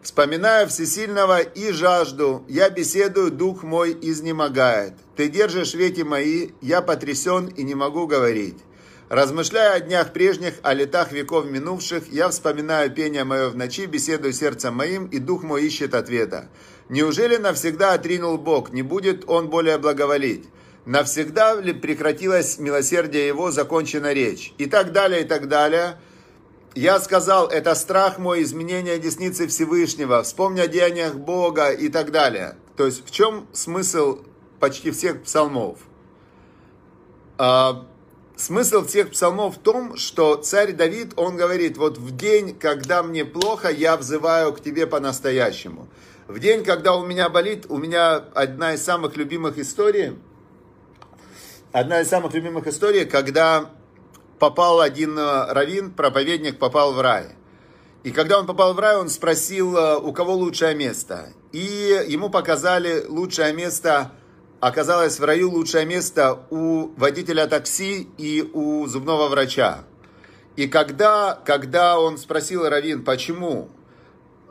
Вспоминая 0.01 0.67
всесильного 0.67 1.41
и 1.41 1.73
жажду, 1.73 2.45
я 2.47 2.69
беседую, 2.69 3.29
дух 3.29 3.63
мой 3.63 3.91
изнемогает. 4.01 4.93
Ты 5.17 5.27
держишь 5.27 5.73
веки 5.73 6.03
мои, 6.03 6.51
я 6.61 6.81
потрясен 6.81 7.47
и 7.47 7.63
не 7.63 7.75
могу 7.75 8.07
говорить. 8.07 8.57
Размышляя 9.09 9.73
о 9.73 9.79
днях 9.81 10.13
прежних, 10.13 10.53
о 10.63 10.73
летах 10.73 11.11
веков 11.11 11.47
минувших, 11.47 12.07
я 12.09 12.29
вспоминаю 12.29 12.91
пение 12.91 13.25
мое 13.25 13.49
в 13.49 13.57
ночи, 13.57 13.85
беседую 13.85 14.31
сердцем 14.31 14.75
моим, 14.75 15.07
и 15.07 15.19
дух 15.19 15.43
мой 15.43 15.65
ищет 15.65 15.93
ответа. 15.93 16.47
Неужели 16.87 17.35
навсегда 17.35 17.91
отринул 17.91 18.37
Бог, 18.37 18.71
не 18.71 18.81
будет 18.81 19.29
он 19.29 19.49
более 19.49 19.77
благоволить? 19.77 20.45
Навсегда 20.85 21.59
ли 21.59 21.73
прекратилось 21.73 22.59
милосердие 22.59 23.27
его, 23.27 23.49
закончена 23.49 24.13
речь? 24.13 24.53
И 24.59 24.67
так 24.67 24.91
далее, 24.91 25.21
и 25.21 25.25
так 25.25 25.47
далее. 25.47 25.97
Я 26.75 26.99
сказал, 26.99 27.47
это 27.47 27.73
страх 27.73 28.19
мой, 28.19 28.43
изменение 28.43 28.99
десницы 28.99 29.47
Всевышнего, 29.47 30.21
вспомни 30.21 30.59
о 30.59 30.67
деяниях 30.67 31.15
Бога 31.15 31.71
и 31.71 31.89
так 31.89 32.11
далее. 32.11 32.55
То 32.75 32.85
есть 32.85 33.07
в 33.07 33.11
чем 33.11 33.47
смысл 33.53 34.19
почти 34.59 34.91
всех 34.91 35.23
псалмов? 35.23 35.79
А, 37.37 37.87
смысл 38.35 38.85
всех 38.85 39.11
псалмов 39.11 39.55
в 39.55 39.59
том, 39.59 39.97
что 39.97 40.35
царь 40.35 40.73
Давид, 40.73 41.13
он 41.15 41.35
говорит, 41.35 41.77
вот 41.77 41.97
в 41.97 42.15
день, 42.15 42.53
когда 42.53 43.01
мне 43.01 43.25
плохо, 43.25 43.71
я 43.71 43.97
взываю 43.97 44.53
к 44.53 44.61
тебе 44.61 44.85
по-настоящему. 44.85 45.87
В 46.27 46.39
день, 46.39 46.63
когда 46.63 46.95
у 46.95 47.05
меня 47.05 47.29
болит, 47.29 47.65
у 47.69 47.77
меня 47.77 48.15
одна 48.17 48.73
из 48.73 48.83
самых 48.83 49.15
любимых 49.15 49.57
историй, 49.57 50.17
одна 51.75 51.99
из 51.99 52.07
самых 52.07 52.33
любимых 52.33 52.67
историй, 52.67 53.05
когда 53.05 53.69
попал 54.39 54.79
один 54.79 55.19
э, 55.19 55.51
раввин, 55.51 55.91
проповедник, 55.91 56.57
попал 56.57 56.93
в 56.93 57.01
рай. 57.01 57.35
И 58.03 58.11
когда 58.11 58.39
он 58.39 58.45
попал 58.45 58.73
в 58.73 58.79
рай, 58.79 58.95
он 58.95 59.09
спросил, 59.09 59.75
э, 59.75 59.97
у 59.97 60.13
кого 60.13 60.35
лучшее 60.35 60.73
место. 60.73 61.33
И 61.51 62.05
ему 62.07 62.29
показали 62.29 63.03
лучшее 63.05 63.51
место, 63.53 64.11
оказалось 64.61 65.19
в 65.19 65.25
раю 65.25 65.51
лучшее 65.51 65.85
место 65.85 66.39
у 66.49 66.93
водителя 66.95 67.45
такси 67.45 68.07
и 68.17 68.41
у 68.53 68.87
зубного 68.87 69.27
врача. 69.27 69.83
И 70.55 70.67
когда, 70.67 71.37
когда 71.45 71.99
он 71.99 72.17
спросил 72.17 72.69
Равин, 72.69 73.03
почему, 73.03 73.67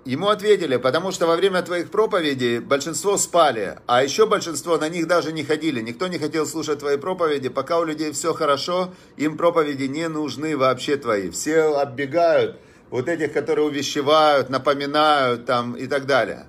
Ему 0.05 0.29
ответили, 0.29 0.77
потому 0.77 1.13
что 1.13 1.27
во 1.27 1.35
время 1.35 1.63
твоих 1.63 1.91
проповедей 1.91 2.59
большинство 2.59 3.17
спали, 3.17 3.79
а 3.87 4.03
еще 4.03 4.27
большинство 4.27 4.77
на 4.77 4.91
них 4.91 5.07
даже 5.07 5.33
не 5.33 5.45
ходили. 5.45 5.81
Никто 5.81 6.09
не 6.09 6.19
хотел 6.19 6.47
слушать 6.47 6.81
твои 6.81 6.99
проповеди. 6.99 7.49
Пока 7.49 7.79
у 7.79 7.85
людей 7.85 8.13
все 8.13 8.35
хорошо, 8.35 8.93
им 9.17 9.39
проповеди 9.39 9.85
не 9.85 10.09
нужны 10.09 10.59
вообще 10.59 10.97
твои. 10.97 11.31
Все 11.31 11.75
оббегают 11.75 12.59
вот 12.91 13.09
этих, 13.09 13.33
которые 13.33 13.67
увещевают, 13.67 14.51
напоминают 14.51 15.47
там 15.47 15.73
и 15.73 15.87
так 15.87 16.05
далее. 16.05 16.49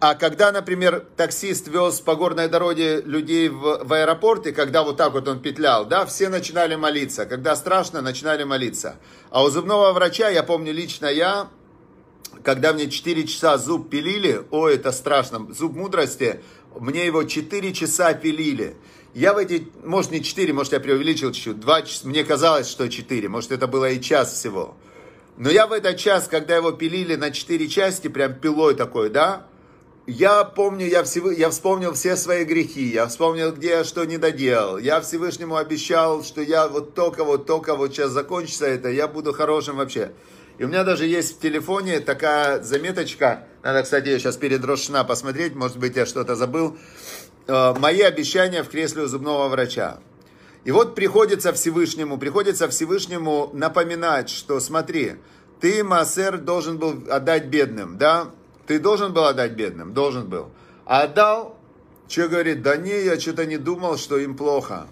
А 0.00 0.16
когда, 0.16 0.50
например, 0.50 1.04
таксист 1.16 1.68
вез 1.68 2.00
по 2.00 2.16
горной 2.16 2.48
дороге 2.48 3.00
людей 3.02 3.48
в, 3.48 3.84
в 3.84 3.92
аэропорте, 3.92 4.52
когда 4.52 4.82
вот 4.82 4.96
так 4.96 5.12
вот 5.12 5.28
он 5.28 5.40
петлял, 5.40 5.86
да, 5.86 6.06
все 6.06 6.28
начинали 6.28 6.74
молиться. 6.74 7.24
Когда 7.24 7.54
страшно, 7.54 8.00
начинали 8.00 8.42
молиться. 8.42 8.96
А 9.30 9.44
у 9.44 9.48
зубного 9.48 9.92
врача, 9.92 10.28
я 10.28 10.42
помню 10.42 10.72
лично 10.72 11.06
я, 11.06 11.48
когда 12.42 12.72
мне 12.72 12.90
4 12.90 13.26
часа 13.26 13.58
зуб 13.58 13.90
пилили, 13.90 14.42
ой, 14.50 14.74
это 14.74 14.92
страшно, 14.92 15.52
зуб 15.52 15.74
мудрости, 15.74 16.40
мне 16.78 17.06
его 17.06 17.24
4 17.24 17.72
часа 17.72 18.14
пилили. 18.14 18.76
Я 19.14 19.34
в 19.34 19.38
эти, 19.38 19.68
может 19.84 20.10
не 20.10 20.22
4, 20.22 20.52
может 20.52 20.72
я 20.72 20.80
преувеличил 20.80 21.32
чуть-чуть, 21.32 21.60
2 21.60 21.82
часа, 21.82 22.08
мне 22.08 22.24
казалось, 22.24 22.68
что 22.68 22.88
4, 22.88 23.28
может 23.28 23.52
это 23.52 23.66
было 23.66 23.90
и 23.90 24.00
час 24.00 24.32
всего. 24.32 24.76
Но 25.36 25.50
я 25.50 25.66
в 25.66 25.72
этот 25.72 25.96
час, 25.96 26.28
когда 26.28 26.56
его 26.56 26.72
пилили 26.72 27.14
на 27.14 27.30
4 27.30 27.68
части, 27.68 28.08
прям 28.08 28.34
пилой 28.34 28.74
такой, 28.74 29.08
да, 29.08 29.46
я 30.08 30.42
помню, 30.44 30.86
я, 30.86 31.04
всев... 31.04 31.36
я 31.36 31.50
вспомнил 31.50 31.92
все 31.92 32.16
свои 32.16 32.44
грехи, 32.44 32.88
я 32.88 33.06
вспомнил, 33.06 33.52
где 33.52 33.68
я 33.68 33.84
что 33.84 34.06
не 34.06 34.16
доделал. 34.16 34.78
Я 34.78 35.02
Всевышнему 35.02 35.56
обещал, 35.56 36.24
что 36.24 36.40
я 36.40 36.66
вот 36.66 36.94
только 36.94 37.24
вот, 37.24 37.44
только 37.44 37.74
вот 37.76 37.92
сейчас 37.92 38.12
закончится 38.12 38.64
это, 38.64 38.88
я 38.88 39.06
буду 39.06 39.34
хорошим 39.34 39.76
вообще. 39.76 40.12
И 40.58 40.64
у 40.64 40.68
меня 40.68 40.82
даже 40.84 41.06
есть 41.06 41.36
в 41.36 41.40
телефоне 41.40 42.00
такая 42.00 42.62
заметочка, 42.62 43.44
надо, 43.62 43.82
кстати, 43.82 44.18
сейчас 44.18 44.36
перед 44.36 44.64
Рошна 44.64 45.04
посмотреть, 45.04 45.54
может 45.54 45.78
быть, 45.78 45.96
я 45.96 46.04
что-то 46.04 46.34
забыл. 46.34 46.76
Э, 47.46 47.74
мои 47.78 48.00
обещания 48.00 48.62
в 48.62 48.68
кресле 48.68 49.02
у 49.02 49.06
зубного 49.06 49.48
врача. 49.48 49.98
И 50.64 50.70
вот 50.70 50.94
приходится 50.94 51.52
Всевышнему, 51.52 52.18
приходится 52.18 52.68
Всевышнему 52.68 53.50
напоминать, 53.52 54.28
что 54.30 54.58
смотри, 54.60 55.14
ты, 55.60 55.82
Массер, 55.84 56.38
должен 56.38 56.78
был 56.78 57.04
отдать 57.10 57.46
бедным, 57.46 57.98
да? 57.98 58.30
Ты 58.66 58.78
должен 58.78 59.12
был 59.12 59.24
отдать 59.24 59.52
бедным, 59.52 59.94
должен 59.94 60.28
был. 60.28 60.50
А 60.84 61.02
отдал, 61.02 61.58
что 62.08 62.28
говорит, 62.28 62.62
да 62.62 62.76
не, 62.76 63.04
я 63.04 63.18
что-то 63.18 63.46
не 63.46 63.56
думал, 63.56 63.96
что 63.96 64.18
им 64.18 64.36
плохо. 64.36 64.88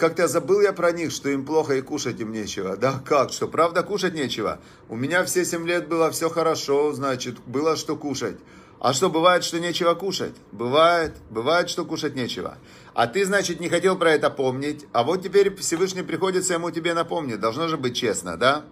Как-то 0.00 0.28
забыл 0.28 0.60
я 0.60 0.72
про 0.72 0.92
них, 0.92 1.10
что 1.10 1.28
им 1.28 1.44
плохо 1.44 1.74
и 1.74 1.82
кушать 1.82 2.20
им 2.20 2.32
нечего. 2.32 2.76
Да 2.76 3.02
как, 3.04 3.32
что 3.32 3.48
правда 3.48 3.82
кушать 3.82 4.14
нечего? 4.14 4.60
У 4.88 4.96
меня 4.96 5.24
все 5.24 5.44
7 5.44 5.66
лет 5.66 5.88
было 5.88 6.10
все 6.10 6.30
хорошо, 6.30 6.92
значит, 6.92 7.38
было 7.46 7.76
что 7.76 7.96
кушать. 7.96 8.36
А 8.80 8.92
что, 8.92 9.10
бывает, 9.10 9.44
что 9.44 9.58
нечего 9.58 9.94
кушать? 9.94 10.34
Бывает, 10.52 11.16
бывает, 11.30 11.68
что 11.68 11.84
кушать 11.84 12.14
нечего. 12.14 12.58
А 12.94 13.06
ты, 13.08 13.24
значит, 13.24 13.60
не 13.60 13.68
хотел 13.68 13.98
про 13.98 14.12
это 14.12 14.30
помнить, 14.30 14.86
а 14.92 15.02
вот 15.02 15.22
теперь 15.22 15.54
Всевышний 15.56 16.02
приходится 16.02 16.54
ему 16.54 16.70
тебе 16.70 16.94
напомнить. 16.94 17.40
Должно 17.40 17.68
же 17.68 17.76
быть 17.76 17.96
честно, 17.96 18.36
да? 18.36 18.64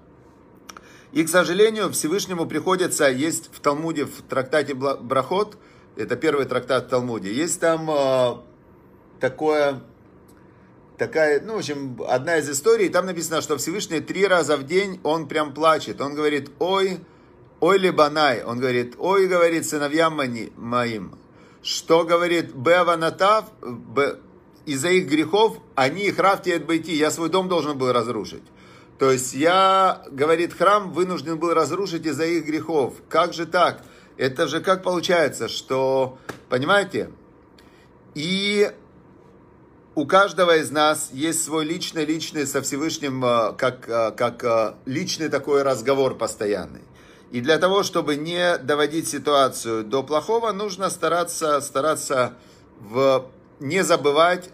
И, 1.13 1.25
к 1.25 1.29
сожалению, 1.29 1.91
Всевышнему 1.91 2.47
приходится, 2.47 3.09
есть 3.11 3.51
в 3.53 3.61
Талмуде, 3.61 4.05
в 4.05 4.23
трактате 4.23 4.75
Брахот, 4.75 5.57
это 5.97 6.15
первый 6.15 6.47
трактат 6.47 6.87
в 6.87 6.89
Талмуде, 6.89 7.33
есть 7.33 7.59
там 7.61 7.91
э, 7.91 8.37
такое 9.19 9.81
такая, 10.99 11.41
ну, 11.41 11.55
в 11.55 11.59
общем, 11.59 12.03
одна 12.09 12.39
из 12.39 12.49
историй, 12.49 12.89
там 12.89 13.07
написано, 13.07 13.41
что 13.43 13.57
Всевышний 13.57 14.01
три 14.01 14.27
раза 14.27 14.57
в 14.57 14.65
день, 14.65 15.01
он 15.03 15.29
прям 15.29 15.55
плачет. 15.55 16.01
Он 16.01 16.15
говорит, 16.15 16.51
ой, 16.59 17.01
ой, 17.61 17.79
либанай. 17.79 18.43
Он 18.43 18.59
говорит, 18.59 18.95
ой, 18.99 19.29
говорит, 19.29 19.67
сыновьям 19.67 20.21
моим. 20.57 21.19
Что 21.63 22.05
говорит, 22.05 22.55
беванатав, 22.55 23.47
из-за 24.67 24.89
их 24.91 25.09
грехов, 25.09 25.59
они 25.75 26.07
их 26.07 26.19
рафтиет 26.19 26.67
бойти. 26.67 26.95
Я 26.95 27.11
свой 27.11 27.29
дом 27.29 27.49
должен 27.49 27.79
был 27.79 27.93
разрушить. 27.93 28.43
То 28.99 29.11
есть 29.11 29.35
я, 29.35 30.05
говорит, 30.11 30.55
храм 30.55 30.93
вынужден 30.93 31.39
был 31.39 31.53
разрушить 31.53 32.07
из-за 32.07 32.25
их 32.25 32.47
грехов. 32.47 32.95
Как 33.09 33.35
же 33.35 33.47
так? 33.47 33.83
Это 34.17 34.49
же 34.49 34.61
как 34.61 34.83
получается, 34.83 35.49
что, 35.49 36.19
понимаете? 36.49 37.11
И 38.15 38.71
у 39.97 40.05
каждого 40.05 40.59
из 40.59 40.71
нас 40.71 41.09
есть 41.13 41.43
свой 41.43 41.65
личный, 41.65 42.05
личный 42.05 42.47
со 42.47 42.61
Всевышним, 42.61 43.25
э, 43.25 43.55
как, 43.57 43.89
э, 43.89 44.13
как 44.13 44.45
э, 44.45 44.75
личный 44.85 45.31
такой 45.31 45.63
разговор 45.63 46.17
постоянный. 46.17 46.83
И 47.33 47.41
для 47.41 47.57
того, 47.57 47.83
чтобы 47.83 48.17
не 48.17 48.59
доводить 48.59 49.09
ситуацию 49.09 49.85
до 49.85 50.03
плохого, 50.03 50.53
нужно 50.53 50.91
стараться, 50.91 51.63
стараться 51.63 52.35
в, 52.79 53.27
не 53.59 53.83
забывать, 53.83 54.51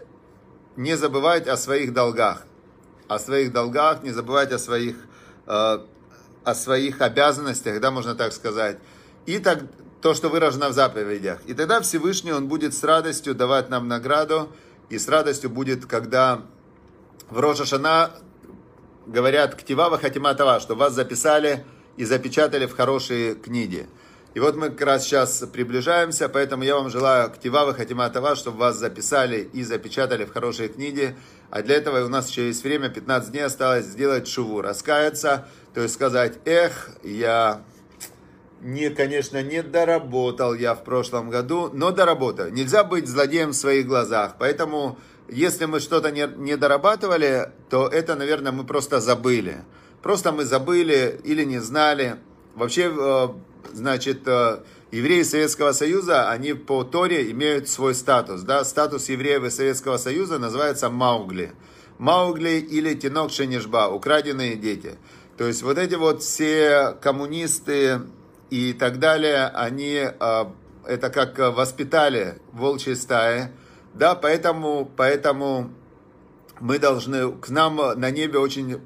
не 0.77 0.95
забывать 0.95 1.47
о 1.47 1.57
своих 1.57 1.93
долгах. 1.93 2.45
О 3.09 3.19
своих 3.19 3.51
долгах, 3.51 4.01
не 4.01 4.11
забывать 4.11 4.53
о 4.53 4.57
своих, 4.57 4.95
о 5.45 6.55
своих 6.55 7.01
обязанностях, 7.01 7.81
да, 7.81 7.91
можно 7.91 8.15
так 8.15 8.31
сказать. 8.31 8.79
И 9.25 9.39
так, 9.39 9.59
то, 10.01 10.13
что 10.13 10.29
выражено 10.29 10.69
в 10.69 10.73
заповедях. 10.73 11.39
И 11.45 11.53
тогда 11.53 11.81
Всевышний, 11.81 12.31
Он 12.31 12.47
будет 12.47 12.73
с 12.73 12.83
радостью 12.83 13.35
давать 13.35 13.69
нам 13.69 13.87
награду, 13.87 14.49
и 14.89 14.97
с 14.97 15.07
радостью 15.07 15.49
будет, 15.49 15.85
когда 15.85 16.41
в 17.29 17.39
Рошашана 17.39 18.11
говорят 19.05 19.55
«Ктива 19.55 19.97
хатима 19.97 20.33
това», 20.33 20.59
что 20.59 20.75
вас 20.75 20.93
записали 20.93 21.65
и 21.97 22.05
запечатали 22.05 22.65
в 22.65 22.75
хорошие 22.75 23.35
книги. 23.35 23.87
И 24.33 24.39
вот 24.39 24.55
мы 24.55 24.69
как 24.69 24.81
раз 24.81 25.03
сейчас 25.03 25.43
приближаемся, 25.53 26.27
поэтому 26.27 26.63
я 26.63 26.75
вам 26.75 26.89
желаю 26.89 27.29
«Ктива 27.29 27.71
хатима 27.73 28.09
това», 28.09 28.35
чтобы 28.35 28.57
вас 28.57 28.77
записали 28.77 29.49
и 29.53 29.63
запечатали 29.63 30.25
в 30.25 30.33
хорошие 30.33 30.69
книги. 30.69 31.15
А 31.51 31.61
для 31.61 31.75
этого 31.75 32.03
у 32.03 32.09
нас 32.09 32.29
еще 32.29 32.47
есть 32.47 32.63
время, 32.63 32.89
15 32.89 33.31
дней 33.31 33.45
осталось 33.45 33.85
сделать 33.85 34.27
шуву, 34.27 34.61
раскаяться, 34.61 35.47
то 35.75 35.81
есть 35.81 35.93
сказать 35.93 36.39
«Эх, 36.45 36.89
я 37.03 37.61
не, 38.63 38.89
конечно, 38.89 39.43
не 39.43 39.61
доработал 39.61 40.53
я 40.53 40.73
в 40.73 40.83
прошлом 40.83 41.29
году, 41.29 41.69
но 41.73 41.91
доработаю. 41.91 42.53
Нельзя 42.53 42.83
быть 42.83 43.07
злодеем 43.07 43.49
в 43.49 43.55
своих 43.55 43.85
глазах, 43.85 44.35
поэтому 44.39 44.97
если 45.29 45.65
мы 45.65 45.79
что-то 45.79 46.11
не, 46.11 46.27
не 46.37 46.57
дорабатывали, 46.57 47.51
то 47.69 47.87
это, 47.87 48.15
наверное, 48.15 48.51
мы 48.51 48.63
просто 48.63 48.99
забыли. 48.99 49.57
Просто 50.01 50.31
мы 50.31 50.45
забыли 50.45 51.19
или 51.23 51.43
не 51.43 51.59
знали. 51.59 52.17
Вообще, 52.55 52.93
э, 52.95 53.27
значит, 53.73 54.27
э, 54.27 54.59
евреи 54.91 55.23
Советского 55.23 55.71
Союза, 55.71 56.29
они 56.29 56.53
по 56.53 56.83
Торе 56.83 57.31
имеют 57.31 57.69
свой 57.69 57.95
статус. 57.95 58.41
Да? 58.41 58.63
Статус 58.63 59.09
евреев 59.09 59.51
Советского 59.51 59.97
Союза 59.97 60.39
называется 60.39 60.89
Маугли. 60.89 61.53
Маугли 61.97 62.59
или 62.59 62.93
Тинок 62.95 63.31
Шенежба, 63.31 63.87
украденные 63.87 64.55
дети. 64.55 64.95
То 65.37 65.45
есть 65.45 65.63
вот 65.63 65.77
эти 65.77 65.95
вот 65.95 66.21
все 66.21 66.95
коммунисты 67.01 68.01
и 68.53 68.71
так 68.73 68.99
далее, 68.99 69.47
они 69.47 69.95
э, 69.95 70.45
это 70.85 71.09
как 71.09 71.39
воспитали 71.39 72.39
волчьи 72.51 72.93
стаи, 72.93 73.49
да, 73.95 74.13
поэтому, 74.13 74.91
поэтому 74.95 75.73
мы 76.59 76.77
должны, 76.77 77.31
к 77.31 77.49
нам 77.49 77.77
на 77.99 78.11
небе 78.11 78.37
очень, 78.37 78.79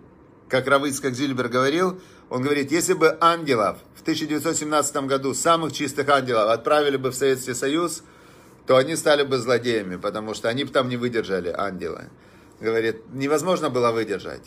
как 0.48 0.68
Равыц, 0.68 1.02
как 1.02 1.16
Зильбер 1.16 1.50
говорил, 1.50 2.00
он 2.30 2.44
говорит, 2.44 2.72
если 2.72 2.94
бы 2.94 3.18
ангелов 3.20 3.80
в 3.94 4.04
1917 4.04 4.96
году, 5.06 5.34
самых 5.34 5.74
чистых 5.74 6.08
ангелов, 6.08 6.50
отправили 6.50 6.96
бы 6.96 7.12
в 7.12 7.16
Советский 7.16 7.54
Союз, 7.54 8.04
то 8.68 8.78
они 8.78 8.96
стали 8.96 9.24
бы 9.24 9.38
злодеями, 9.38 9.98
потому 9.98 10.34
что 10.34 10.48
они 10.48 10.64
бы 10.64 10.72
там 10.72 10.88
не 10.88 10.96
выдержали, 10.96 11.50
ангелы. 11.50 12.06
Говорит, 12.62 13.02
невозможно 13.12 13.70
было 13.70 13.92
выдержать. 13.92 14.44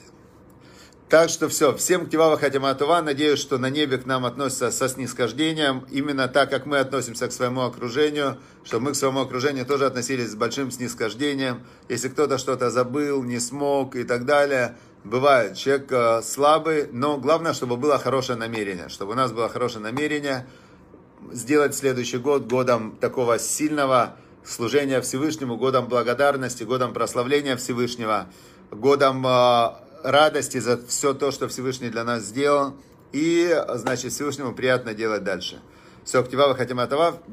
Так 1.10 1.28
что 1.28 1.48
все, 1.48 1.74
всем 1.74 2.06
Ктивава 2.06 2.38
Хатиматува, 2.38 3.02
надеюсь, 3.02 3.40
что 3.40 3.58
на 3.58 3.68
небе 3.68 3.98
к 3.98 4.06
нам 4.06 4.24
относятся 4.24 4.70
со 4.70 4.88
снисхождением, 4.88 5.84
именно 5.90 6.28
так, 6.28 6.50
как 6.50 6.66
мы 6.66 6.78
относимся 6.78 7.26
к 7.26 7.32
своему 7.32 7.62
окружению, 7.62 8.38
чтобы 8.62 8.84
мы 8.84 8.92
к 8.92 8.94
своему 8.94 9.18
окружению 9.18 9.66
тоже 9.66 9.86
относились 9.86 10.30
с 10.30 10.36
большим 10.36 10.70
снисхождением. 10.70 11.64
Если 11.88 12.10
кто-то 12.10 12.38
что-то 12.38 12.70
забыл, 12.70 13.24
не 13.24 13.40
смог 13.40 13.96
и 13.96 14.04
так 14.04 14.24
далее, 14.24 14.76
бывает, 15.02 15.56
человек 15.56 15.90
э, 15.90 16.22
слабый, 16.22 16.86
но 16.92 17.18
главное, 17.18 17.54
чтобы 17.54 17.76
было 17.76 17.98
хорошее 17.98 18.38
намерение, 18.38 18.88
чтобы 18.88 19.14
у 19.14 19.16
нас 19.16 19.32
было 19.32 19.48
хорошее 19.48 19.82
намерение 19.82 20.46
сделать 21.32 21.74
следующий 21.74 22.18
год 22.18 22.46
годом 22.46 22.96
такого 23.00 23.40
сильного 23.40 24.14
служения 24.44 25.00
Всевышнему, 25.00 25.56
годом 25.56 25.88
благодарности, 25.88 26.62
годом 26.62 26.92
прославления 26.92 27.56
Всевышнего, 27.56 28.28
годом 28.70 29.26
э, 29.26 29.89
радости 30.02 30.58
за 30.58 30.78
все 30.86 31.14
то, 31.14 31.30
что 31.30 31.48
Всевышний 31.48 31.90
для 31.90 32.04
нас 32.04 32.24
сделал. 32.24 32.74
И, 33.12 33.54
значит, 33.74 34.12
Всевышнему 34.12 34.54
приятно 34.54 34.94
делать 34.94 35.24
дальше. 35.24 35.60
Все, 36.04 36.22
Ктивава 36.22 36.54
Хатиматова. 36.54 37.20